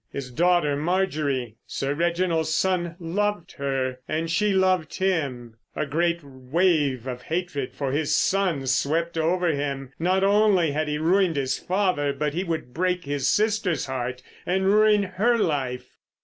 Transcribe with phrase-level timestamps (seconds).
[0.11, 1.57] His daughter Marjorie.
[1.67, 5.57] Sir Reginald's son loved her—and she loved him.
[5.75, 9.93] A great wave of hatred for his son swept over him.
[9.99, 14.65] Not only had he ruined his father, but he would break his sister's heart and
[14.73, 15.99] ruin her life.